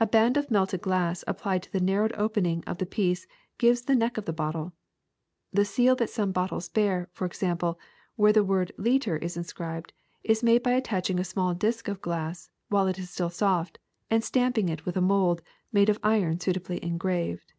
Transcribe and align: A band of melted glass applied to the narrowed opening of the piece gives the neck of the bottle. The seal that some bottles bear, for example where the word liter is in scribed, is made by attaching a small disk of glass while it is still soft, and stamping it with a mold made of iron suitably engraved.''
A 0.00 0.06
band 0.08 0.36
of 0.36 0.50
melted 0.50 0.80
glass 0.82 1.22
applied 1.28 1.62
to 1.62 1.70
the 1.72 1.78
narrowed 1.78 2.12
opening 2.16 2.64
of 2.66 2.78
the 2.78 2.86
piece 2.86 3.28
gives 3.56 3.82
the 3.82 3.94
neck 3.94 4.18
of 4.18 4.24
the 4.24 4.32
bottle. 4.32 4.72
The 5.52 5.64
seal 5.64 5.94
that 5.94 6.10
some 6.10 6.32
bottles 6.32 6.68
bear, 6.68 7.08
for 7.12 7.24
example 7.24 7.78
where 8.16 8.32
the 8.32 8.42
word 8.42 8.72
liter 8.78 9.16
is 9.16 9.36
in 9.36 9.44
scribed, 9.44 9.92
is 10.24 10.42
made 10.42 10.64
by 10.64 10.72
attaching 10.72 11.20
a 11.20 11.24
small 11.24 11.54
disk 11.54 11.86
of 11.86 12.02
glass 12.02 12.50
while 12.68 12.88
it 12.88 12.98
is 12.98 13.10
still 13.10 13.30
soft, 13.30 13.78
and 14.10 14.24
stamping 14.24 14.68
it 14.68 14.84
with 14.84 14.96
a 14.96 15.00
mold 15.00 15.40
made 15.70 15.88
of 15.88 16.00
iron 16.02 16.40
suitably 16.40 16.82
engraved.'' 16.82 17.52